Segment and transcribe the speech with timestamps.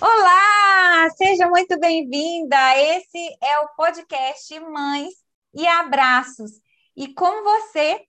[0.00, 2.56] Olá, seja muito bem-vinda.
[2.76, 5.14] Esse é o podcast Mães
[5.54, 6.52] e Abraços.
[6.96, 8.04] E com você,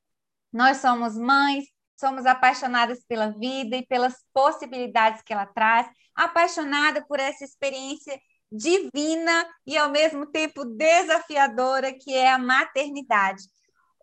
[0.52, 1.66] nós somos mães,
[2.00, 8.20] somos apaixonadas pela vida e pelas possibilidades que ela traz, apaixonada por essa experiência
[8.52, 13.44] divina e ao mesmo tempo desafiadora que é a maternidade.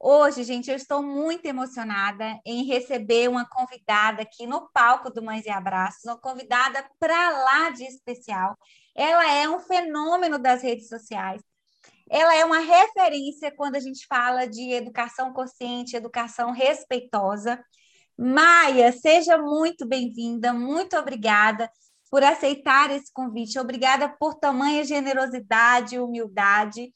[0.03, 5.45] Hoje, gente, eu estou muito emocionada em receber uma convidada aqui no palco do Mães
[5.45, 8.57] e Abraços, uma convidada para lá de especial.
[8.97, 11.43] Ela é um fenômeno das redes sociais.
[12.09, 17.63] Ela é uma referência quando a gente fala de educação consciente, educação respeitosa.
[18.17, 21.71] Maia, seja muito bem-vinda, muito obrigada
[22.11, 23.59] por aceitar esse convite.
[23.59, 26.91] Obrigada por tamanha generosidade e humildade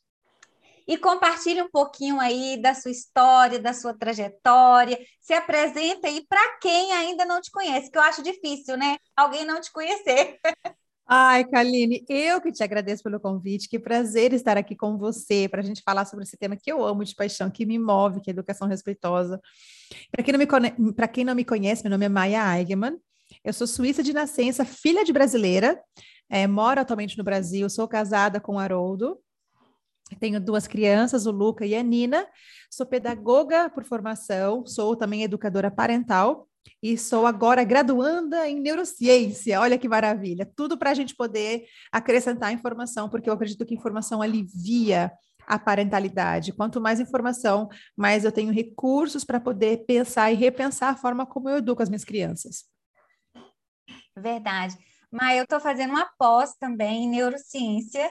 [0.86, 4.98] e compartilhe um pouquinho aí da sua história, da sua trajetória.
[5.20, 8.96] Se apresenta aí para quem ainda não te conhece, que eu acho difícil, né?
[9.16, 10.38] Alguém não te conhecer.
[11.06, 15.60] Ai, Kaline, eu que te agradeço pelo convite, que prazer estar aqui com você para
[15.60, 18.30] a gente falar sobre esse tema que eu amo de paixão, que me move, que
[18.30, 19.38] é educação respeitosa.
[20.10, 22.96] Para quem, não me, quem não me conhece, meu nome é Maia Eigenmann,
[23.44, 25.78] eu sou suíça de nascença, filha de brasileira,
[26.30, 29.18] é, moro atualmente no Brasil, sou casada com o Haroldo,
[30.14, 32.26] tenho duas crianças, o Luca e a Nina.
[32.70, 36.48] Sou pedagoga por formação, sou também educadora parental
[36.82, 39.60] e sou agora graduanda em neurociência.
[39.60, 40.50] Olha que maravilha!
[40.56, 45.12] Tudo para a gente poder acrescentar informação, porque eu acredito que informação alivia
[45.46, 46.52] a parentalidade.
[46.52, 51.48] Quanto mais informação, mais eu tenho recursos para poder pensar e repensar a forma como
[51.48, 52.64] eu educo as minhas crianças.
[54.16, 54.76] Verdade.
[55.10, 58.10] Mas eu estou fazendo uma pós também em neurociência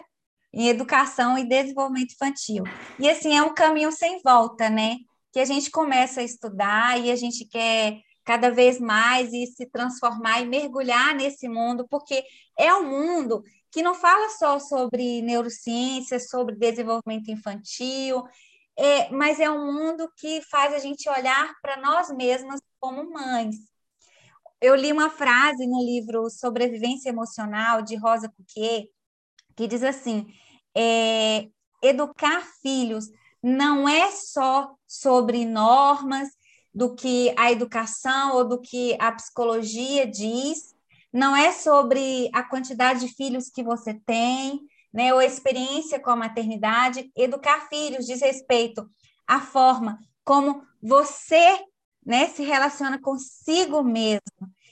[0.54, 2.64] em educação e desenvolvimento infantil.
[3.00, 4.98] E assim, é um caminho sem volta, né?
[5.32, 9.66] Que a gente começa a estudar e a gente quer cada vez mais e se
[9.66, 12.24] transformar e mergulhar nesse mundo, porque
[12.58, 18.24] é um mundo que não fala só sobre neurociência, sobre desenvolvimento infantil,
[18.78, 23.56] é, mas é um mundo que faz a gente olhar para nós mesmas como mães.
[24.62, 28.86] Eu li uma frase no livro Sobrevivência Emocional, de Rosa Cuquier,
[29.56, 30.28] que diz assim:
[30.76, 31.48] é,
[31.82, 33.10] educar filhos
[33.42, 36.30] não é só sobre normas
[36.74, 40.74] do que a educação ou do que a psicologia diz,
[41.12, 44.60] não é sobre a quantidade de filhos que você tem,
[44.92, 47.12] né, ou experiência com a maternidade.
[47.16, 48.90] Educar filhos diz respeito
[49.28, 51.60] à forma como você
[52.06, 54.22] né, se relaciona consigo mesmo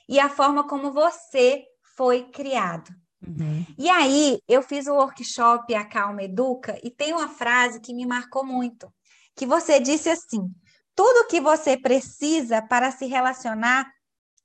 [0.08, 2.92] e a forma como você foi criado.
[3.26, 3.66] Uhum.
[3.78, 8.06] E aí, eu fiz o workshop A Calma Educa e tem uma frase que me
[8.06, 8.92] marcou muito,
[9.36, 10.52] que você disse assim:
[10.96, 13.92] tudo que você precisa para se relacionar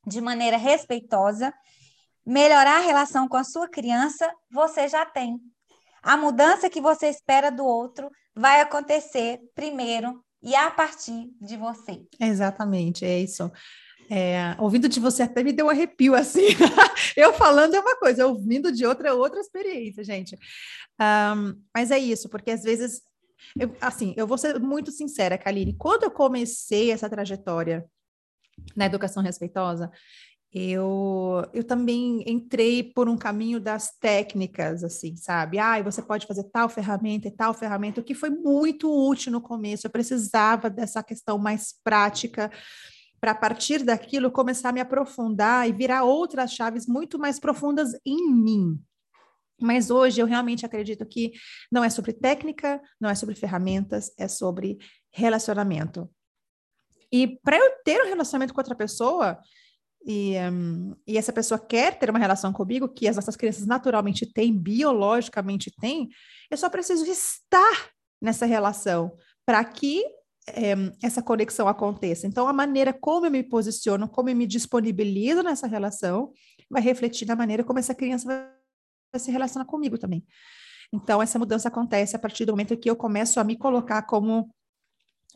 [0.07, 1.53] de maneira respeitosa,
[2.25, 5.39] melhorar a relação com a sua criança, você já tem.
[6.03, 12.07] A mudança que você espera do outro vai acontecer primeiro e a partir de você.
[12.21, 13.51] Exatamente, é isso.
[14.09, 16.47] É, ouvindo de você até me deu um arrepio assim.
[17.17, 20.37] eu falando é uma coisa, ouvindo de outra é outra experiência, gente.
[21.01, 23.03] Um, mas é isso, porque às vezes,
[23.59, 27.85] eu, assim, eu vou ser muito sincera, Kaline, quando eu comecei essa trajetória
[28.75, 29.91] na educação respeitosa,
[30.59, 35.59] eu, eu também entrei por um caminho das técnicas, assim, sabe?
[35.59, 39.41] Ah, você pode fazer tal ferramenta e tal ferramenta, o que foi muito útil no
[39.41, 39.87] começo.
[39.87, 42.51] Eu precisava dessa questão mais prática
[43.21, 48.31] para partir daquilo começar a me aprofundar e virar outras chaves muito mais profundas em
[48.33, 48.81] mim.
[49.61, 51.33] Mas hoje eu realmente acredito que
[51.73, 54.77] não é sobre técnica, não é sobre ferramentas, é sobre
[55.11, 56.11] relacionamento.
[57.11, 59.41] E para eu ter um relacionamento com outra pessoa,
[60.07, 64.25] e, um, e, essa pessoa quer ter uma relação comigo, que as nossas crianças naturalmente
[64.25, 66.09] têm, biologicamente têm,
[66.51, 67.91] eu só preciso estar
[68.21, 70.05] nessa relação para que
[70.49, 72.27] é, essa conexão aconteça.
[72.27, 76.33] Então, a maneira como eu me posiciono, como eu me disponibilizo nessa relação,
[76.71, 80.25] vai refletir na maneira como essa criança vai se relacionar comigo também.
[80.93, 84.49] Então, essa mudança acontece a partir do momento que eu começo a me colocar como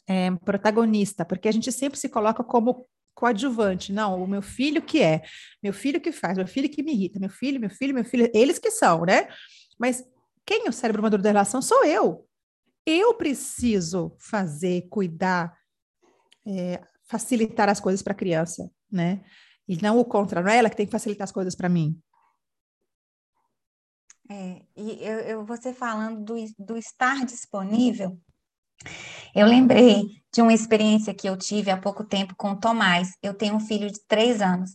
[0.09, 3.93] é, protagonista, porque a gente sempre se coloca como coadjuvante.
[3.93, 5.23] Não, o meu filho que é,
[5.63, 8.31] meu filho que faz, meu filho que me irrita, meu filho, meu filho, meu filho,
[8.33, 9.29] eles que são, né?
[9.79, 10.05] Mas
[10.47, 12.30] quem é o cérebro maduro da relação sou eu
[12.87, 15.57] eu preciso fazer, cuidar,
[16.47, 19.25] é, facilitar as coisas para a criança, né?
[19.69, 22.01] E não o contrário, não é ela que tem que facilitar as coisas para mim.
[24.29, 28.17] É, e eu, eu, você falando do, do estar disponível,
[29.35, 33.17] Eu lembrei de uma experiência que eu tive há pouco tempo com o Tomás.
[33.23, 34.73] Eu tenho um filho de três anos.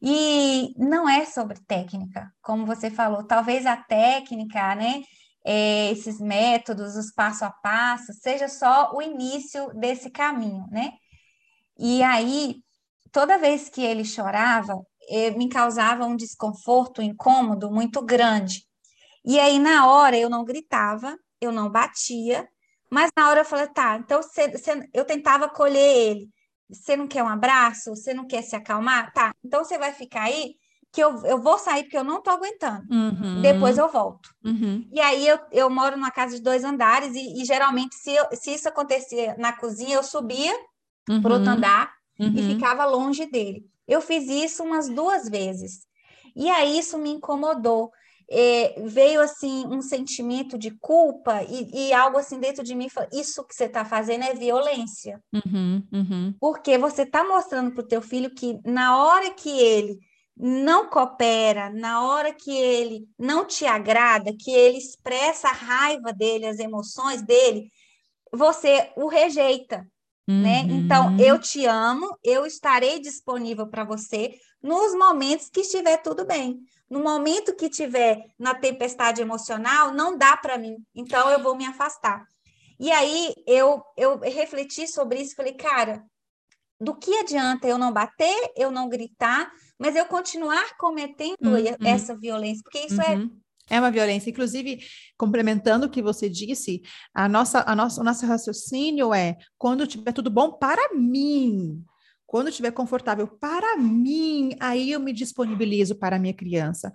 [0.00, 5.02] E não é sobre técnica, como você falou, talvez a técnica, né?
[5.44, 10.92] É, esses métodos, os passo a passo, seja só o início desse caminho, né?
[11.78, 12.56] E aí,
[13.12, 14.74] toda vez que ele chorava,
[15.10, 18.64] eh, me causava um desconforto, um incômodo muito grande.
[19.24, 22.48] E aí, na hora, eu não gritava, eu não batia,
[22.90, 26.30] mas na hora eu falei, tá, então cê, cê, eu tentava acolher ele.
[26.70, 27.90] Você não quer um abraço?
[27.90, 29.12] Você não quer se acalmar?
[29.12, 30.54] Tá, então você vai ficar aí,
[30.92, 32.82] que eu, eu vou sair porque eu não tô aguentando.
[32.90, 33.42] Uhum.
[33.42, 34.30] Depois eu volto.
[34.44, 34.88] Uhum.
[34.92, 38.26] E aí eu, eu moro numa casa de dois andares, e, e geralmente, se, eu,
[38.32, 40.54] se isso acontecia na cozinha, eu subia
[41.08, 41.20] uhum.
[41.20, 42.54] para outro andar e uhum.
[42.54, 43.64] ficava longe dele.
[43.86, 45.86] Eu fiz isso umas duas vezes.
[46.34, 47.90] E aí isso me incomodou
[48.30, 53.44] é, veio assim um sentimento de culpa e, e, algo assim dentro de mim, isso
[53.44, 55.22] que você está fazendo é violência.
[55.32, 56.34] Uhum, uhum.
[56.38, 59.98] Porque você está mostrando para o teu filho que na hora que ele
[60.38, 66.46] não coopera, na hora que ele não te agrada, que ele expressa a raiva dele,
[66.46, 67.70] as emoções dele,
[68.32, 69.86] você o rejeita.
[70.28, 70.42] Uhum.
[70.42, 70.60] Né?
[70.68, 71.18] Então, uhum.
[71.18, 76.60] eu te amo, eu estarei disponível para você nos momentos que estiver tudo bem.
[76.88, 81.66] No momento que tiver na tempestade emocional, não dá para mim, então eu vou me
[81.66, 82.24] afastar.
[82.78, 86.04] E aí eu, eu refleti sobre isso e falei, cara,
[86.80, 91.76] do que adianta eu não bater, eu não gritar, mas eu continuar cometendo uhum.
[91.84, 93.24] essa violência, porque isso é uhum.
[93.24, 94.30] é é uma violência.
[94.30, 94.80] Inclusive,
[95.16, 96.82] complementando o que você disse,
[97.14, 101.84] a nossa, a nossa, o nosso raciocínio é quando tiver tudo bom para mim.
[102.26, 106.92] Quando estiver confortável para mim, aí eu me disponibilizo para a minha criança.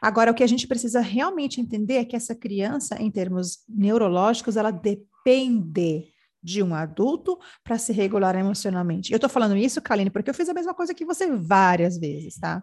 [0.00, 4.56] Agora, o que a gente precisa realmente entender é que essa criança, em termos neurológicos,
[4.56, 6.06] ela depende
[6.42, 9.12] de um adulto para se regular emocionalmente.
[9.12, 12.38] Eu estou falando isso, Kaline, porque eu fiz a mesma coisa que você várias vezes,
[12.38, 12.62] tá?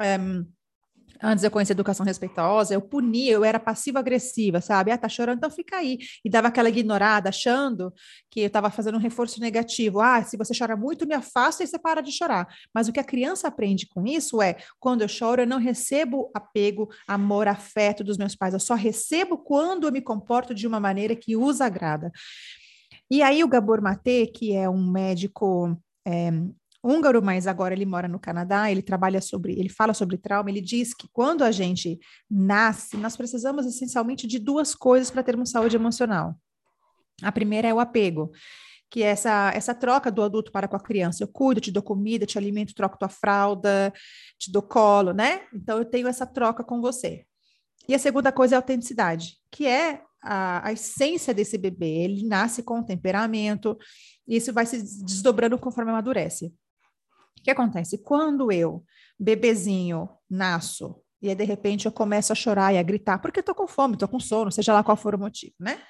[0.00, 0.46] Um,
[1.22, 4.92] Antes eu conhecia educação respeitosa, eu punia, eu era passiva-agressiva, sabe?
[4.92, 5.98] Ah, tá chorando, então fica aí.
[6.24, 7.92] E dava aquela ignorada, achando
[8.30, 10.00] que eu estava fazendo um reforço negativo.
[10.00, 12.46] Ah, se você chora muito, me afasta e você para de chorar.
[12.72, 16.30] Mas o que a criança aprende com isso é: quando eu choro, eu não recebo
[16.32, 18.54] apego, amor, afeto dos meus pais.
[18.54, 22.12] Eu só recebo quando eu me comporto de uma maneira que os agrada.
[23.10, 25.76] E aí o Gabor Mate, que é um médico
[26.06, 26.30] é,
[26.82, 30.60] húngaro, mas agora ele mora no Canadá, ele trabalha sobre, ele fala sobre trauma, ele
[30.60, 31.98] diz que quando a gente
[32.30, 36.34] nasce, nós precisamos essencialmente de duas coisas para termos saúde emocional.
[37.22, 38.30] A primeira é o apego,
[38.90, 41.22] que é essa, essa troca do adulto para com a criança.
[41.22, 43.92] Eu cuido, te dou comida, te alimento, troco tua fralda,
[44.38, 45.42] te dou colo, né?
[45.52, 47.24] Então eu tenho essa troca com você.
[47.88, 51.88] E a segunda coisa é a autenticidade, que é a, a essência desse bebê.
[51.88, 53.76] Ele nasce com temperamento,
[54.26, 56.46] e isso vai se desdobrando conforme amadurece.
[57.38, 57.98] O que acontece?
[57.98, 58.84] Quando eu,
[59.18, 63.44] bebezinho, nasço, e aí de repente eu começo a chorar e a gritar, porque eu
[63.44, 65.80] tô com fome, tô com sono, seja lá qual for o motivo, né?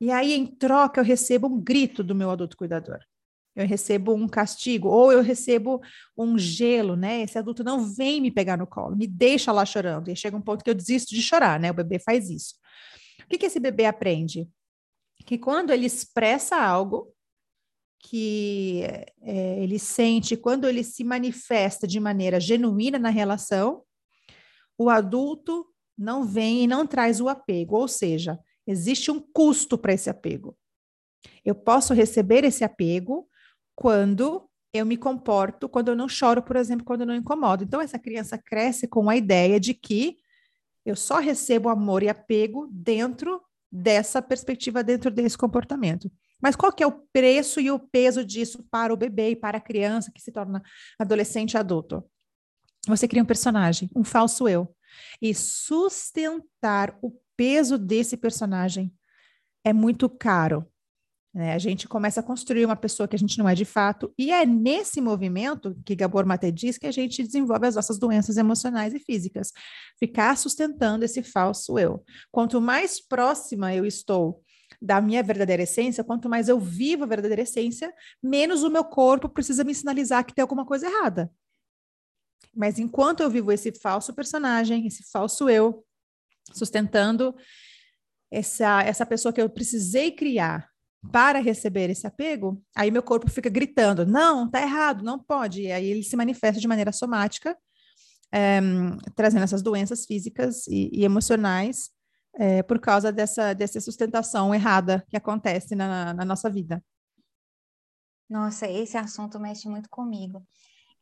[0.00, 2.98] E aí, em troca, eu recebo um grito do meu adulto cuidador.
[3.54, 5.80] Eu recebo um castigo, ou eu recebo
[6.16, 7.22] um gelo, né?
[7.22, 10.10] Esse adulto não vem me pegar no colo, me deixa lá chorando.
[10.10, 11.70] E chega um ponto que eu desisto de chorar, né?
[11.70, 12.54] O bebê faz isso.
[13.24, 14.48] O que, que esse bebê aprende?
[15.26, 17.14] Que quando ele expressa algo,
[17.98, 18.82] que
[19.22, 23.82] é, ele sente quando ele se manifesta de maneira genuína na relação,
[24.76, 29.94] o adulto não vem e não traz o apego, ou seja, existe um custo para
[29.94, 30.56] esse apego.
[31.44, 33.28] Eu posso receber esse apego
[33.74, 37.62] quando eu me comporto, quando eu não choro, por exemplo, quando eu não incomodo.
[37.62, 40.18] Então, essa criança cresce com a ideia de que
[40.84, 46.10] eu só recebo amor e apego dentro dessa perspectiva, dentro desse comportamento.
[46.40, 49.58] Mas qual que é o preço e o peso disso para o bebê e para
[49.58, 50.62] a criança que se torna
[50.98, 52.04] adolescente e adulto?
[52.86, 54.74] Você cria um personagem, um falso eu.
[55.20, 58.92] E sustentar o peso desse personagem
[59.64, 60.70] é muito caro.
[61.34, 61.52] Né?
[61.52, 64.30] A gente começa a construir uma pessoa que a gente não é de fato, e
[64.30, 68.94] é nesse movimento que Gabor Mate diz que a gente desenvolve as nossas doenças emocionais
[68.94, 69.52] e físicas.
[69.98, 72.04] Ficar sustentando esse falso eu.
[72.30, 74.40] Quanto mais próxima eu estou
[74.80, 79.28] da minha verdadeira essência, quanto mais eu vivo a verdadeira essência, menos o meu corpo
[79.28, 81.32] precisa me sinalizar que tem alguma coisa errada.
[82.54, 85.84] Mas enquanto eu vivo esse falso personagem, esse falso eu,
[86.52, 87.34] sustentando
[88.30, 90.73] essa, essa pessoa que eu precisei criar
[91.10, 95.62] para receber esse apego, aí meu corpo fica gritando: não, tá errado, não pode.
[95.62, 97.56] E aí ele se manifesta de maneira somática,
[98.32, 98.60] é,
[99.14, 101.90] trazendo essas doenças físicas e, e emocionais
[102.36, 106.82] é, por causa dessa, dessa sustentação errada que acontece na, na nossa vida.
[108.28, 110.42] Nossa, esse assunto mexe muito comigo.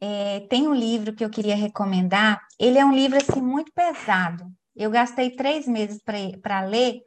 [0.00, 2.44] É, tem um livro que eu queria recomendar.
[2.58, 4.52] Ele é um livro assim muito pesado.
[4.74, 7.00] Eu gastei três meses para ler,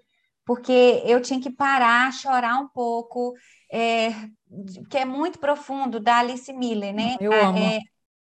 [0.46, 3.34] porque eu tinha que parar, chorar um pouco,
[3.72, 4.10] é,
[4.90, 7.18] que é muito profundo, da Alice Miller, né?
[7.20, 7.58] Eu amo.
[7.58, 7.80] É,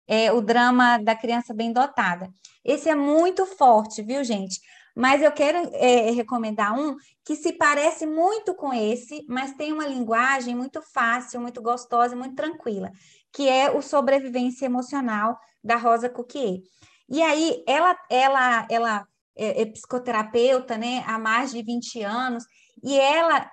[0.09, 2.31] é, o drama da criança bem dotada.
[2.65, 4.61] Esse é muito forte, viu, gente?
[4.95, 9.87] Mas eu quero é, recomendar um que se parece muito com esse, mas tem uma
[9.87, 12.91] linguagem muito fácil, muito gostosa, muito tranquila,
[13.31, 16.61] que é o Sobrevivência Emocional da Rosa Cuquier.
[17.09, 22.45] E aí, ela, ela, ela é, é psicoterapeuta né, há mais de 20 anos,
[22.83, 23.51] e ela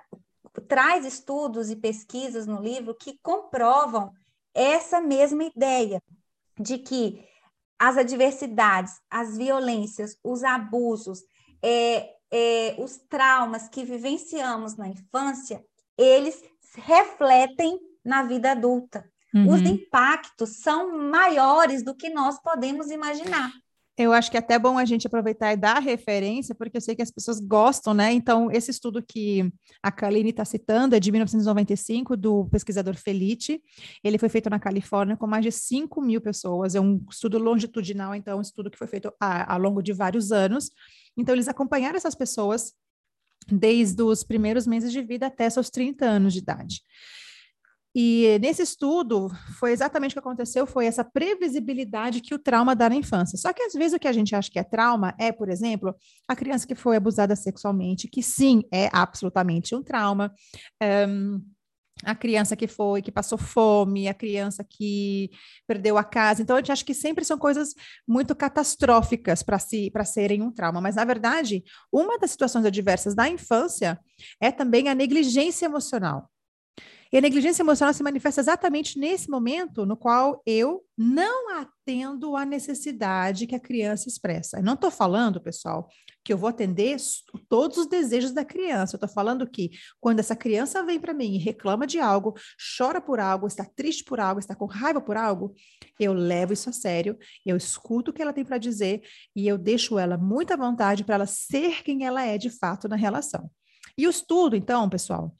[0.67, 4.11] traz estudos e pesquisas no livro que comprovam
[4.53, 6.01] essa mesma ideia
[6.59, 7.27] de que
[7.79, 11.21] as adversidades, as violências, os abusos,
[11.61, 15.63] é, é, os traumas que vivenciamos na infância,
[15.97, 16.41] eles
[16.75, 19.09] refletem na vida adulta.
[19.33, 19.49] Uhum.
[19.49, 23.51] Os impactos são maiores do que nós podemos imaginar.
[23.95, 26.95] Eu acho que é até bom a gente aproveitar e dar referência, porque eu sei
[26.95, 28.11] que as pessoas gostam, né?
[28.11, 29.51] Então, esse estudo que
[29.83, 33.61] a Kaline está citando é de 1995, do pesquisador Felice.
[34.03, 36.73] Ele foi feito na Califórnia com mais de 5 mil pessoas.
[36.73, 40.71] É um estudo longitudinal, então, um estudo que foi feito ao longo de vários anos.
[41.15, 42.73] Então, eles acompanharam essas pessoas
[43.47, 46.81] desde os primeiros meses de vida até seus 30 anos de idade.
[47.95, 52.89] E nesse estudo, foi exatamente o que aconteceu, foi essa previsibilidade que o trauma dá
[52.89, 53.37] na infância.
[53.37, 55.95] Só que às vezes o que a gente acha que é trauma é, por exemplo,
[56.27, 60.33] a criança que foi abusada sexualmente, que sim, é absolutamente um trauma.
[60.81, 61.39] Um,
[62.03, 65.29] a criança que foi, que passou fome, a criança que
[65.67, 66.41] perdeu a casa.
[66.41, 67.73] Então, a gente acha que sempre são coisas
[68.07, 70.81] muito catastróficas para si, para serem um trauma.
[70.81, 73.99] Mas, na verdade, uma das situações adversas da infância
[74.41, 76.29] é também a negligência emocional.
[77.13, 82.43] E a negligência emocional se manifesta exatamente nesse momento no qual eu não atendo à
[82.43, 84.57] necessidade que a criança expressa.
[84.57, 85.87] Eu não estou falando, pessoal,
[86.25, 86.97] que eu vou atender
[87.47, 88.95] todos os desejos da criança.
[88.95, 89.69] Eu estou falando que
[90.01, 92.33] quando essa criança vem para mim e reclama de algo,
[92.79, 95.53] chora por algo, está triste por algo, está com raiva por algo,
[95.99, 97.15] eu levo isso a sério,
[97.45, 99.03] eu escuto o que ela tem para dizer
[99.35, 102.87] e eu deixo ela muito à vontade para ela ser quem ela é de fato
[102.87, 103.51] na relação.
[103.95, 105.31] E o estudo, então, pessoal,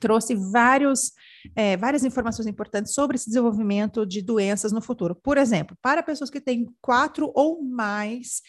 [0.00, 1.12] trouxe vários,
[1.54, 5.14] é, várias informações importantes sobre esse desenvolvimento de doenças no futuro.
[5.14, 8.42] Por exemplo, para pessoas que têm quatro ou mais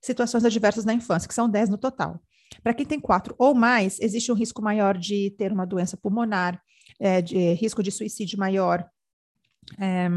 [0.00, 2.20] situações adversas na infância, que são dez no total.
[2.62, 6.60] Para quem tem quatro ou mais, existe um risco maior de ter uma doença pulmonar,
[7.00, 8.86] é, de risco de suicídio maior,
[9.78, 10.08] é,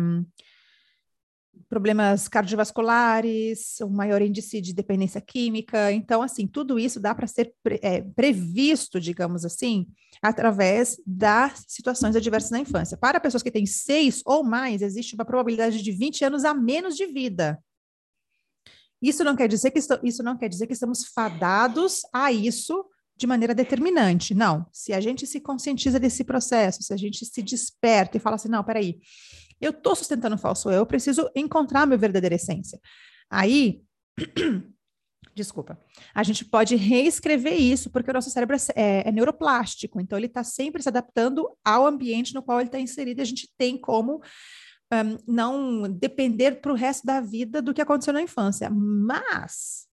[1.69, 5.91] problemas cardiovasculares, um maior índice de dependência química.
[5.91, 9.87] Então, assim, tudo isso dá para ser pre é, previsto, digamos assim,
[10.21, 12.97] através das situações adversas na infância.
[12.97, 16.95] Para pessoas que têm seis ou mais, existe uma probabilidade de 20 anos a menos
[16.95, 17.59] de vida.
[19.01, 22.83] Isso não quer dizer que isso não quer dizer que estamos fadados a isso
[23.15, 24.33] de maneira determinante.
[24.33, 24.65] Não.
[24.71, 28.47] Se a gente se conscientiza desse processo, se a gente se desperta e fala assim,
[28.47, 28.99] não, peraí,
[29.59, 32.79] eu estou sustentando um falso eu, eu preciso encontrar a minha verdadeira essência.
[33.29, 33.81] Aí,
[35.35, 35.79] desculpa,
[36.13, 40.27] a gente pode reescrever isso, porque o nosso cérebro é, é, é neuroplástico, então ele
[40.27, 44.21] está sempre se adaptando ao ambiente no qual ele está inserido, a gente tem como
[44.93, 48.69] um, não depender para o resto da vida do que aconteceu na infância.
[48.69, 49.86] Mas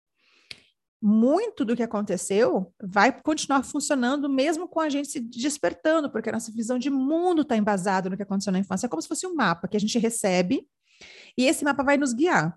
[1.03, 6.33] muito do que aconteceu vai continuar funcionando mesmo com a gente se despertando, porque a
[6.33, 8.87] nossa visão de mundo está embasada no que aconteceu na infância.
[8.87, 10.65] É como se fosse um mapa que a gente recebe
[11.37, 12.57] e esse mapa vai nos guiar.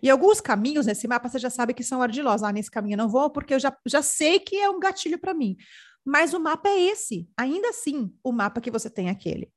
[0.00, 2.44] E alguns caminhos nesse mapa você já sabe que são ardilosos.
[2.44, 5.18] Ah, nesse caminho eu não vou porque eu já, já sei que é um gatilho
[5.18, 5.56] para mim.
[6.04, 7.28] Mas o mapa é esse.
[7.36, 9.50] Ainda assim, o mapa que você tem é aquele.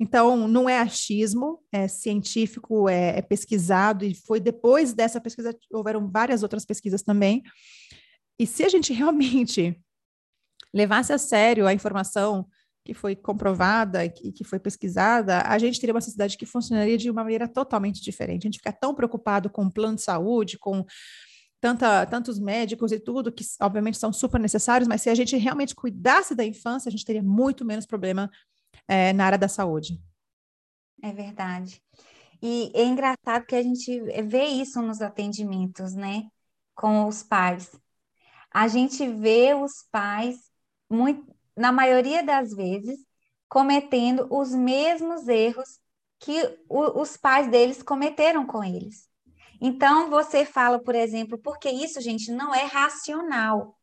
[0.00, 6.10] Então, não é achismo, é científico, é, é pesquisado, e foi depois dessa pesquisa, houveram
[6.10, 7.42] várias outras pesquisas também.
[8.38, 9.78] E se a gente realmente
[10.72, 12.46] levasse a sério a informação
[12.84, 17.08] que foi comprovada e que foi pesquisada, a gente teria uma sociedade que funcionaria de
[17.10, 18.42] uma maneira totalmente diferente.
[18.42, 20.84] A gente fica tão preocupado com o plano de saúde, com
[21.62, 25.74] tanta, tantos médicos e tudo, que obviamente são super necessários, mas se a gente realmente
[25.74, 28.30] cuidasse da infância, a gente teria muito menos problema
[28.88, 30.00] é, na área da saúde.
[31.02, 31.82] É verdade.
[32.42, 36.24] E é engraçado que a gente vê isso nos atendimentos, né,
[36.74, 37.70] com os pais.
[38.50, 40.36] A gente vê os pais,
[40.88, 42.98] muito, na maioria das vezes,
[43.48, 45.78] cometendo os mesmos erros
[46.18, 46.34] que
[46.68, 49.08] o, os pais deles cometeram com eles.
[49.60, 53.78] Então, você fala, por exemplo, porque isso, gente, não é racional.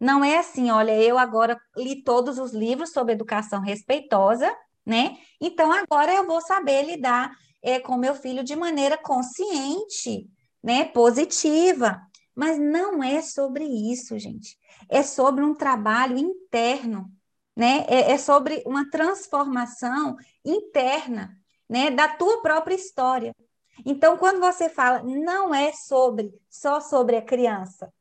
[0.00, 4.50] Não é assim, olha, eu agora li todos os livros sobre educação respeitosa,
[4.84, 5.18] né?
[5.38, 7.30] Então agora eu vou saber lidar
[7.62, 10.26] é, com meu filho de maneira consciente,
[10.62, 10.86] né?
[10.86, 12.00] Positiva.
[12.34, 14.56] Mas não é sobre isso, gente.
[14.88, 17.10] É sobre um trabalho interno,
[17.54, 17.84] né?
[17.86, 21.36] É, é sobre uma transformação interna,
[21.68, 21.90] né?
[21.90, 23.36] Da tua própria história.
[23.84, 27.92] Então, quando você fala, não é sobre só sobre a criança,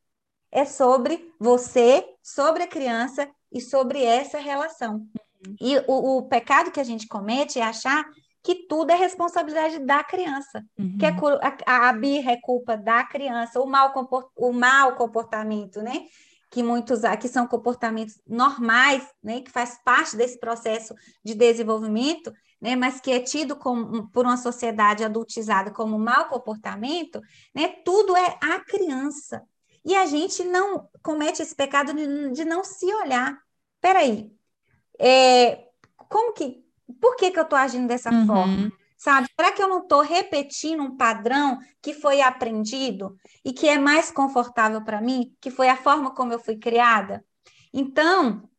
[0.51, 5.07] é sobre você, sobre a criança e sobre essa relação.
[5.45, 5.55] Uhum.
[5.59, 8.03] E o, o, pecado que a gente comete é achar
[8.43, 10.97] que tudo é responsabilidade da criança, uhum.
[10.97, 13.93] que a, a, birra é culpa da criança, o mau,
[14.35, 16.05] o mau comportamento, né?
[16.49, 19.41] Que muitos que são comportamentos normais, né?
[19.41, 22.75] Que faz parte desse processo de desenvolvimento, né?
[22.75, 27.21] Mas que é tido como, por uma sociedade adultizada como mau comportamento,
[27.53, 27.67] né?
[27.85, 29.43] Tudo é a criança.
[29.83, 33.37] E a gente não comete esse pecado de, de não se olhar.
[33.81, 34.31] Peraí,
[34.99, 35.67] é,
[36.09, 36.63] como que,
[36.99, 38.27] por que, que eu estou agindo dessa uhum.
[38.27, 38.71] forma?
[38.97, 39.29] Sabe?
[39.33, 44.11] Será que eu não estou repetindo um padrão que foi aprendido e que é mais
[44.11, 47.23] confortável para mim, que foi a forma como eu fui criada?
[47.73, 48.49] Então,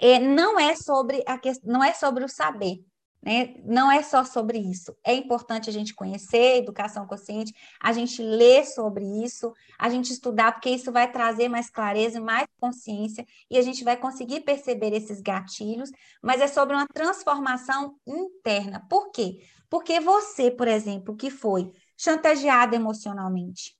[0.00, 2.82] é, não é sobre a que, não é sobre o saber,
[3.22, 3.54] né?
[3.64, 4.96] Não é só sobre isso.
[5.04, 10.52] É importante a gente conhecer educação consciente, a gente ler sobre isso, a gente estudar,
[10.52, 15.20] porque isso vai trazer mais clareza, mais consciência, e a gente vai conseguir perceber esses
[15.20, 18.84] gatilhos, mas é sobre uma transformação interna.
[18.90, 19.38] Por quê?
[19.70, 23.76] Porque você, por exemplo, que foi chantageado emocionalmente,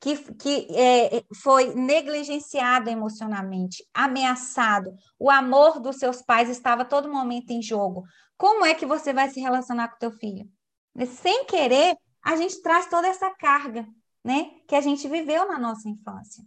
[0.00, 7.50] que, que é, foi negligenciado emocionalmente, ameaçado, o amor dos seus pais estava todo momento
[7.50, 8.04] em jogo.
[8.36, 10.48] Como é que você vai se relacionar com teu filho?
[11.06, 13.86] Sem querer, a gente traz toda essa carga,
[14.24, 16.44] né, que a gente viveu na nossa infância.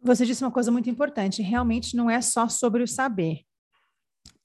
[0.00, 3.44] Você disse uma coisa muito importante, realmente não é só sobre o saber.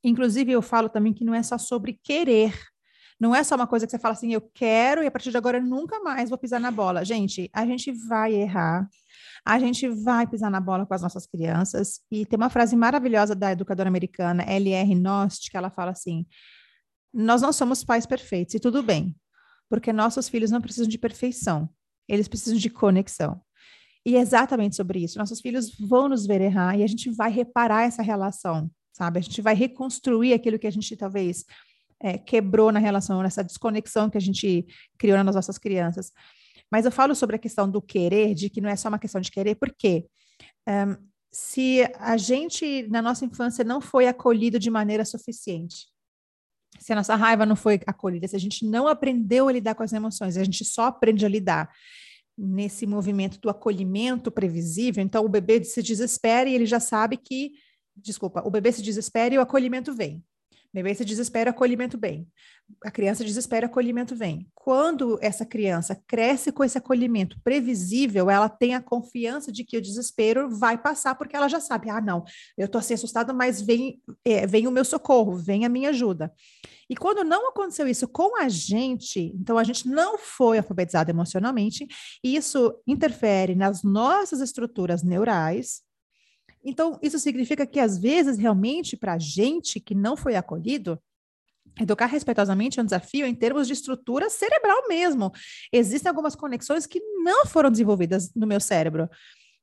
[0.04, 2.71] Inclusive, eu falo também que não é só sobre querer
[3.22, 5.38] não é só uma coisa que você fala assim, eu quero e a partir de
[5.38, 7.06] agora nunca mais vou pisar na bola.
[7.06, 8.90] Gente, a gente vai errar.
[9.46, 12.00] A gente vai pisar na bola com as nossas crianças.
[12.10, 14.96] E tem uma frase maravilhosa da educadora americana, L.R.
[14.96, 16.26] Nost, que ela fala assim:
[17.14, 19.16] Nós não somos pais perfeitos, e tudo bem,
[19.70, 21.70] porque nossos filhos não precisam de perfeição,
[22.08, 23.40] eles precisam de conexão.
[24.04, 25.20] E é exatamente sobre isso.
[25.20, 29.20] Nossos filhos vão nos ver errar e a gente vai reparar essa relação, sabe?
[29.20, 31.46] A gente vai reconstruir aquilo que a gente talvez
[32.02, 34.66] é, quebrou na relação, nessa desconexão que a gente
[34.98, 36.12] criou nas nossas crianças.
[36.72, 39.22] Mas eu falo sobre a questão do querer, de que não é só uma questão
[39.22, 40.06] de querer, porque
[40.68, 40.96] um,
[41.32, 45.88] se a gente, na nossa infância, não foi acolhido de maneira suficiente,
[46.80, 49.84] se a nossa raiva não foi acolhida, se a gente não aprendeu a lidar com
[49.84, 51.70] as emoções, a gente só aprende a lidar
[52.38, 57.52] nesse movimento do acolhimento previsível, então o bebê se desespera e ele já sabe que,
[57.96, 60.24] desculpa, o bebê se desespera e o acolhimento vem.
[60.74, 62.28] Bebê se desespera, acolhimento vem.
[62.86, 64.50] A criança desespera, acolhimento vem.
[64.56, 69.82] Quando essa criança cresce com esse acolhimento previsível, ela tem a confiança de que o
[69.82, 72.24] desespero vai passar, porque ela já sabe, ah, não,
[72.58, 76.32] eu estou assim assustada, mas vem, é, vem o meu socorro, vem a minha ajuda.
[76.90, 81.86] E quando não aconteceu isso com a gente, então a gente não foi alfabetizado emocionalmente,
[82.24, 85.82] isso interfere nas nossas estruturas neurais,
[86.64, 91.00] então, isso significa que, às vezes, realmente, para a gente que não foi acolhido,
[91.80, 95.32] Educar respeitosamente é um desafio em termos de estrutura cerebral mesmo.
[95.72, 99.10] Existem algumas conexões que não foram desenvolvidas no meu cérebro.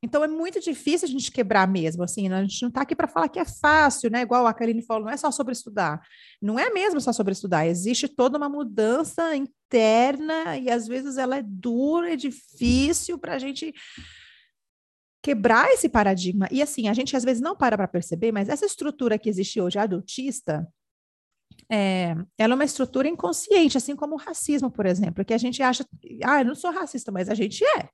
[0.03, 2.39] Então é muito difícil a gente quebrar mesmo, assim, né?
[2.39, 4.23] a gente não está aqui para falar que é fácil, né?
[4.23, 6.01] Igual a Karine falou, não é só sobre estudar.
[6.41, 11.39] Não é mesmo só sobre estudar, existe toda uma mudança interna e às vezes ela
[11.39, 13.75] é dura, é difícil para a gente
[15.29, 16.49] quebrar esse paradigma.
[16.51, 19.61] E assim, a gente às vezes não para para perceber, mas essa estrutura que existe
[19.61, 20.67] hoje, adultista,
[21.71, 25.63] é, ela é uma estrutura inconsciente, assim como o racismo, por exemplo, que a gente
[25.63, 25.85] acha,
[26.25, 27.91] ah, eu não sou racista, mas a gente é.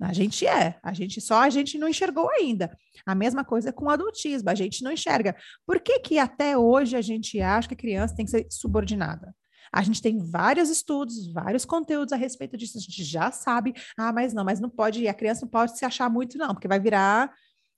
[0.00, 2.74] A gente é, a gente só a gente não enxergou ainda.
[3.04, 5.36] A mesma coisa com o adultismo, a gente não enxerga.
[5.66, 9.34] Por que que até hoje a gente acha que a criança tem que ser subordinada?
[9.72, 12.78] A gente tem vários estudos, vários conteúdos a respeito disso.
[12.78, 15.84] A gente já sabe, ah, mas não, mas não pode, a criança não pode se
[15.84, 17.32] achar muito, não, porque vai virar,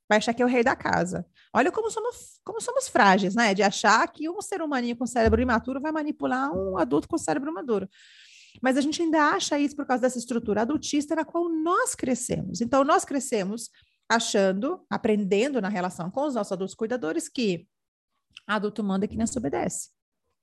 [0.09, 1.27] vai achar que é o rei da casa.
[1.55, 3.53] Olha como somos, como somos frágeis, né?
[3.55, 7.53] De achar que um ser humaninho com cérebro imaturo vai manipular um adulto com cérebro
[7.53, 7.89] maduro.
[8.61, 12.61] Mas a gente ainda acha isso por causa dessa estrutura adultista na qual nós crescemos.
[12.61, 13.71] Então, nós crescemos
[14.09, 17.67] achando, aprendendo na relação com os nossos adultos cuidadores que
[18.47, 19.91] adulto manda não se obedece.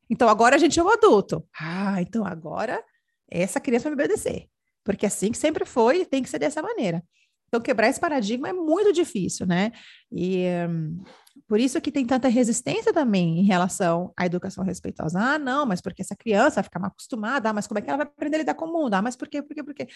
[0.09, 1.45] Então agora a gente é o adulto.
[1.59, 2.83] Ah, então agora
[3.29, 4.47] essa criança vai me obedecer.
[4.83, 7.03] Porque assim que sempre foi, tem que ser dessa maneira.
[7.49, 9.71] Então, quebrar esse paradigma é muito difícil, né?
[10.11, 11.03] E um,
[11.47, 15.19] por isso que tem tanta resistência também em relação à educação respeitosa.
[15.19, 17.89] Ah, não, mas porque essa criança vai ficar mal acostumada, ah, mas como é que
[17.89, 18.93] ela vai aprender a lidar com o mundo?
[18.93, 19.87] Ah, mas por quê, por quê, por quê?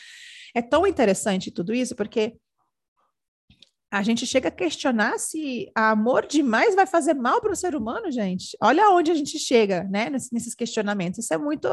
[0.55, 2.35] É tão interessante tudo isso, porque
[3.93, 8.11] a gente chega a questionar se amor demais vai fazer mal para o ser humano,
[8.11, 8.57] gente.
[8.59, 11.19] Olha onde a gente chega, né, nesses questionamentos.
[11.19, 11.67] Isso é muito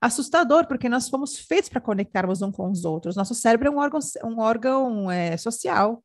[0.00, 3.16] assustador, porque nós fomos feitos para conectarmos uns com os outros.
[3.16, 6.04] Nosso cérebro é um órgão, um órgão é, social.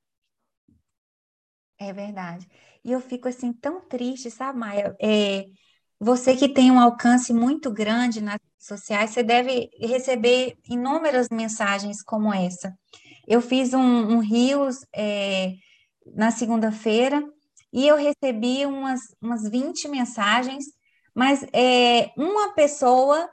[1.80, 2.50] É verdade.
[2.84, 4.96] E eu fico assim tão triste, sabe, Maia?
[5.00, 5.46] É,
[6.00, 12.02] você que tem um alcance muito grande nas redes sociais, você deve receber inúmeras mensagens
[12.02, 12.76] como essa.
[13.28, 15.54] Eu fiz um, um Rios é,
[16.16, 17.24] na segunda-feira
[17.72, 20.66] e eu recebi umas, umas 20 mensagens,
[21.14, 23.30] mas é, uma pessoa,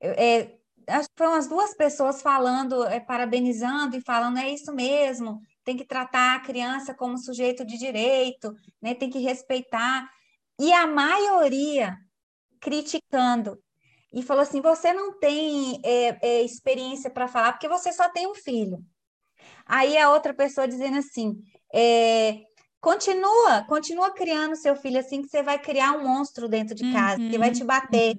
[0.00, 0.56] é,
[0.88, 5.76] acho que foram as duas pessoas falando, é, parabenizando e falando, é isso mesmo, tem
[5.76, 10.08] que tratar a criança como sujeito de direito, né, tem que respeitar.
[10.58, 11.96] E a maioria
[12.60, 13.58] criticando.
[14.12, 18.26] E falou assim: você não tem é, é, experiência para falar, porque você só tem
[18.26, 18.78] um filho.
[19.66, 21.42] Aí a outra pessoa dizendo assim:
[21.74, 22.42] é,
[22.80, 27.20] continua, continua criando seu filho assim, que você vai criar um monstro dentro de casa,
[27.20, 27.30] uhum.
[27.30, 27.66] que vai te uhum.
[27.66, 28.16] bater.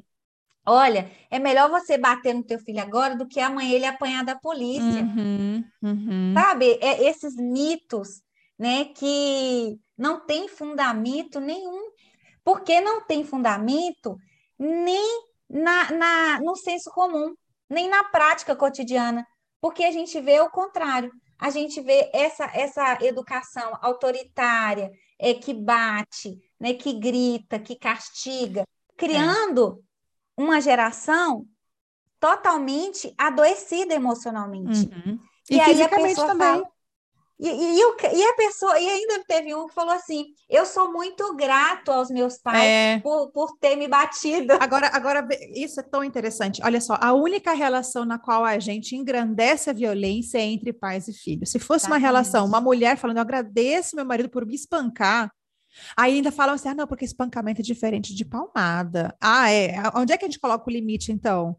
[0.65, 4.36] Olha, é melhor você bater no teu filho agora do que amanhã ele apanhar da
[4.36, 5.01] polícia.
[5.01, 6.33] Uhum, uhum.
[6.33, 6.77] Sabe?
[6.81, 8.21] É, esses mitos,
[8.60, 11.89] né, que não tem fundamento nenhum.
[12.43, 14.17] Porque não tem fundamento
[14.60, 17.33] nem na, na, no senso comum,
[17.69, 19.25] nem na prática cotidiana.
[19.62, 25.54] Porque a gente vê o contrário a gente vê essa, essa educação autoritária, é, que
[25.54, 28.63] bate, né, que grita, que castiga,
[28.95, 29.84] criando
[30.38, 30.41] é.
[30.41, 31.45] uma geração
[32.19, 34.89] totalmente adoecida emocionalmente.
[34.89, 35.19] Uhum.
[35.50, 36.47] E, e aí a pessoa também.
[36.47, 36.77] Fala,
[37.39, 41.36] e, e, e, a pessoa, e ainda teve um que falou assim: eu sou muito
[41.36, 43.00] grato aos meus pais é...
[43.00, 44.54] por, por ter me batido.
[44.60, 46.62] Agora, agora, isso é tão interessante.
[46.63, 51.08] Olha só, a única relação na qual a gente engrandece a violência é entre pais
[51.08, 51.52] e filhos.
[51.52, 55.32] Se fosse uma relação, uma mulher falando, eu agradeço meu marido por me espancar.
[55.95, 59.15] Aí ainda falam assim: ah, não, porque espancamento é diferente de palmada.
[59.21, 59.76] Ah, é.
[59.95, 61.56] Onde é que a gente coloca o limite, então?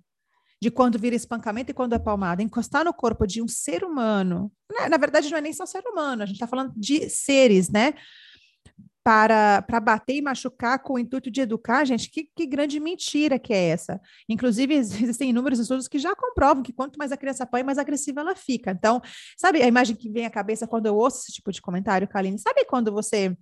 [0.60, 2.42] De quando vira espancamento e quando é palmada.
[2.42, 4.88] Encostar no corpo de um ser humano, né?
[4.88, 7.94] na verdade não é nem só ser humano, a gente está falando de seres, né?
[9.04, 13.38] Para, para bater e machucar com o intuito de educar, gente, que, que grande mentira
[13.38, 13.98] que é essa.
[14.28, 18.20] Inclusive, existem inúmeros estudos que já comprovam que quanto mais a criança apanha, mais agressiva
[18.20, 18.70] ela fica.
[18.70, 19.00] Então,
[19.38, 22.38] sabe a imagem que vem à cabeça quando eu ouço esse tipo de comentário, Kaline?
[22.38, 23.34] Sabe quando você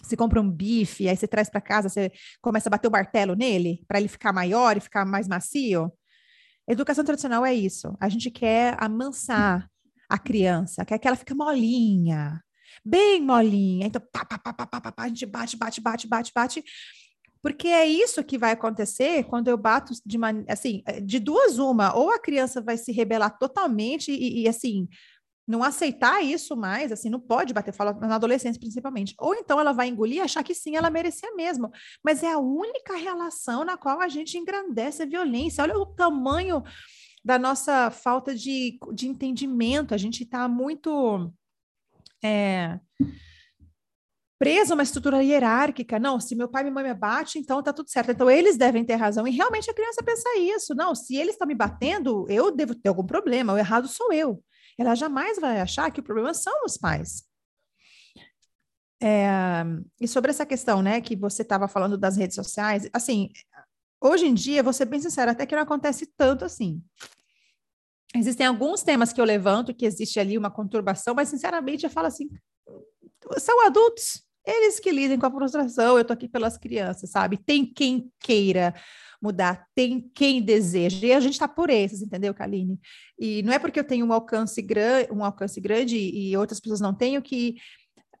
[0.00, 2.10] você compra um bife, aí você traz para casa, você
[2.40, 5.92] começa a bater o martelo nele para ele ficar maior e ficar mais macio.
[6.72, 7.96] Educação tradicional é isso.
[8.00, 9.68] A gente quer amansar
[10.08, 12.42] a criança, quer que ela fique molinha,
[12.84, 13.86] bem molinha.
[13.86, 16.64] Então, pá, pá, pá, pá, pá, pá, a gente bate, bate, bate, bate, bate.
[17.42, 20.16] Porque é isso que vai acontecer quando eu bato de
[20.48, 24.88] assim, de duas uma, ou a criança vai se rebelar totalmente e, e assim,
[25.46, 29.14] não aceitar isso mais, assim, não pode bater, fala na adolescência principalmente.
[29.18, 31.70] Ou então ela vai engolir e achar que sim, ela merecia mesmo.
[32.02, 35.62] Mas é a única relação na qual a gente engrandece a violência.
[35.62, 36.62] Olha o tamanho
[37.24, 39.94] da nossa falta de, de entendimento.
[39.94, 41.32] A gente está muito.
[42.24, 42.78] É,
[44.38, 45.98] preso a uma estrutura hierárquica.
[45.98, 48.12] Não, se meu pai e minha mãe me bate, então tá tudo certo.
[48.12, 49.26] Então eles devem ter razão.
[49.26, 50.74] E realmente a criança pensa isso.
[50.74, 53.52] Não, se eles estão me batendo, eu devo ter algum problema.
[53.52, 54.42] O errado sou eu
[54.78, 57.24] ela jamais vai achar que o problema são os pais.
[59.02, 59.64] É,
[60.00, 63.30] e sobre essa questão, né, que você estava falando das redes sociais, assim,
[64.00, 66.80] hoje em dia, vou ser bem sincera, até que não acontece tanto assim.
[68.14, 72.06] Existem alguns temas que eu levanto que existe ali uma conturbação, mas sinceramente eu falo
[72.06, 72.28] assim,
[73.38, 77.36] são adultos, eles que lidem com a frustração, eu tô aqui pelas crianças, sabe?
[77.36, 78.74] Tem quem queira
[79.22, 81.06] mudar, tem quem deseja.
[81.06, 82.80] E a gente está por esses, entendeu, Kaline?
[83.18, 86.80] E não é porque eu tenho um alcance, gran um alcance grande e outras pessoas
[86.80, 87.56] não tenham que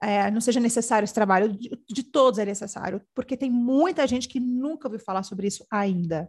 [0.00, 1.48] é, não seja necessário esse trabalho.
[1.48, 5.66] De, de todos é necessário, porque tem muita gente que nunca ouviu falar sobre isso
[5.70, 6.28] ainda.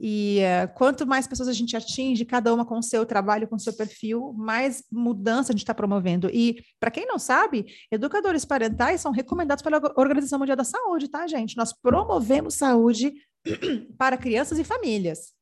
[0.00, 3.56] E uh, quanto mais pessoas a gente atinge, cada uma com o seu trabalho, com
[3.56, 6.30] o seu perfil, mais mudança a gente está promovendo.
[6.32, 11.26] E, para quem não sabe, educadores parentais são recomendados pela Organização Mundial da Saúde, tá,
[11.26, 11.56] gente?
[11.56, 13.12] Nós promovemos saúde
[13.98, 15.32] para crianças e famílias.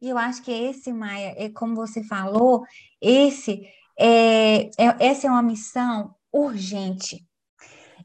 [0.00, 2.64] E eu acho que esse, Maia, é como você falou,
[3.00, 3.62] esse
[3.98, 7.24] é, é, essa é uma missão urgente.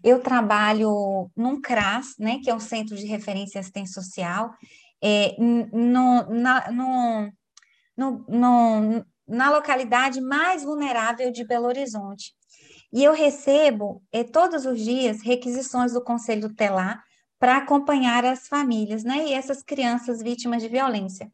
[0.04, 4.54] Eu trabalho num CRAS, né, que é um Centro de Referência e Assistência Social,
[5.02, 7.32] é, no, na, no,
[7.96, 12.34] no, no, na localidade mais vulnerável de Belo Horizonte.
[12.92, 17.04] E eu recebo eh, todos os dias requisições do Conselho Tutelar
[17.38, 19.26] para acompanhar as famílias, né?
[19.28, 21.32] E essas crianças vítimas de violência.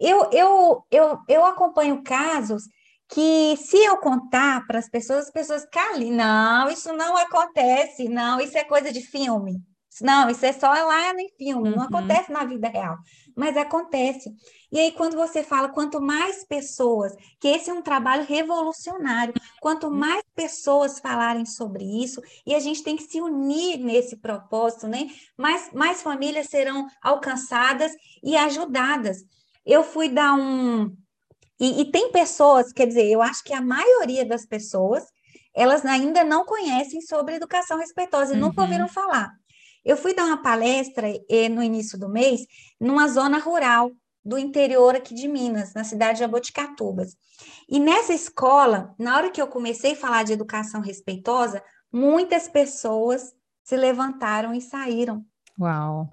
[0.00, 2.62] Eu, eu, eu, eu acompanho casos
[3.08, 6.10] que, se eu contar para as pessoas, as pessoas ali.
[6.10, 9.62] Não, isso não acontece, não, isso é coisa de filme.
[10.02, 11.76] Não, isso é só lá no filme, uhum.
[11.76, 12.96] não acontece na vida real,
[13.36, 14.32] mas acontece.
[14.70, 19.90] E aí, quando você fala, quanto mais pessoas, que esse é um trabalho revolucionário, quanto
[19.90, 25.08] mais pessoas falarem sobre isso, e a gente tem que se unir nesse propósito, né?
[25.36, 29.24] Mais, mais famílias serão alcançadas e ajudadas.
[29.64, 30.94] Eu fui dar um.
[31.58, 35.04] E, e tem pessoas, quer dizer, eu acho que a maioria das pessoas,
[35.54, 38.48] elas ainda não conhecem sobre educação respeitosa e uhum.
[38.48, 39.32] nunca ouviram falar.
[39.88, 42.42] Eu fui dar uma palestra eh, no início do mês
[42.78, 43.90] numa zona rural
[44.22, 47.16] do interior aqui de Minas, na cidade de Jaboticatubas.
[47.66, 53.32] E nessa escola, na hora que eu comecei a falar de educação respeitosa, muitas pessoas
[53.64, 55.24] se levantaram e saíram.
[55.58, 56.12] Uau!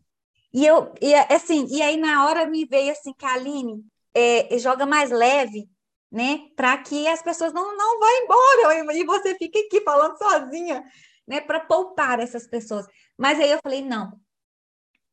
[0.53, 3.83] E eu, e assim, e aí na hora me veio assim, Kaline,
[4.13, 5.69] é, joga mais leve,
[6.09, 6.39] né?
[6.55, 10.81] Para que as pessoas não, não vão embora e você fique aqui falando sozinha,
[11.27, 11.41] né?
[11.41, 12.85] Para poupar essas pessoas.
[13.17, 14.19] Mas aí eu falei, não,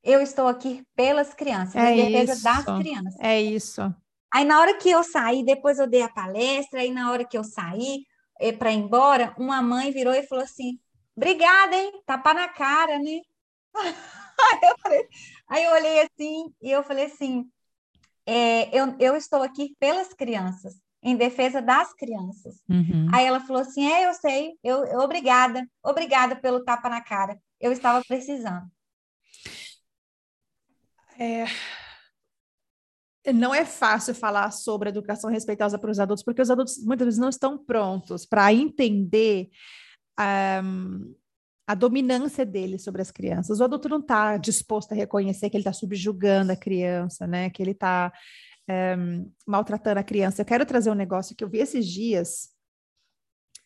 [0.03, 3.21] eu estou aqui pelas crianças, é em defesa isso, das crianças.
[3.21, 3.95] É isso.
[4.33, 7.37] Aí na hora que eu saí, depois eu dei a palestra, aí na hora que
[7.37, 8.07] eu saí
[8.41, 10.79] é, para ir embora, uma mãe virou e falou assim:
[11.17, 12.03] obrigada, hein?
[12.05, 13.21] Tapa na cara, né?
[13.75, 15.09] aí, eu falei,
[15.49, 17.49] aí eu olhei assim e eu falei assim:
[18.27, 22.63] é, eu, eu estou aqui pelas crianças, em defesa das crianças.
[22.69, 23.09] Uhum.
[23.13, 27.39] Aí ela falou assim: é, eu sei, eu, eu obrigada, obrigada pelo tapa na cara.
[27.61, 28.71] Eu estava precisando.
[31.19, 31.45] É...
[33.33, 37.21] Não é fácil falar sobre educação respeitosa para os adultos, porque os adultos muitas vezes
[37.21, 39.49] não estão prontos para entender
[40.65, 41.15] um,
[41.67, 43.61] a dominância dele sobre as crianças.
[43.61, 47.49] O adulto não está disposto a reconhecer que ele está subjugando a criança, né?
[47.49, 48.13] Que ele está
[48.99, 50.43] um, maltratando a criança.
[50.43, 52.51] Eu quero trazer um negócio que eu vi esses dias,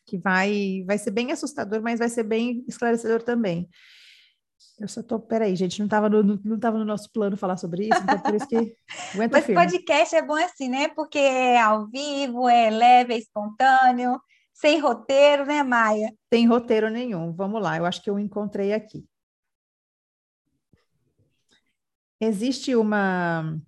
[0.06, 3.68] que vai, vai ser bem assustador, mas vai ser bem esclarecedor também.
[4.78, 7.88] Eu só tô, peraí, gente, não estava no, não tava no nosso plano falar sobre
[7.88, 8.56] isso, então por isso que
[9.14, 9.62] aguenta Mas firme.
[9.62, 10.88] podcast é bom assim, né?
[10.88, 14.20] Porque é ao vivo, é leve, é espontâneo,
[14.52, 16.12] sem roteiro, né, Maia?
[16.32, 17.32] Sem roteiro nenhum.
[17.34, 19.06] Vamos lá, eu acho que eu encontrei aqui.
[22.20, 23.58] Existe uma